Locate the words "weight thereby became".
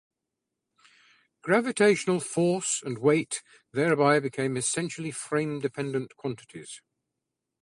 2.97-4.57